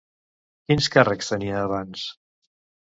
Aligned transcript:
Quins 0.71 0.89
càrrecs 0.97 1.31
tenia 1.35 1.63
abans? 1.69 2.11